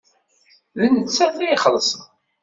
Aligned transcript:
D 0.79 0.81
nettat 0.93 1.19
ad 1.27 1.39
ixellṣen. 1.55 2.03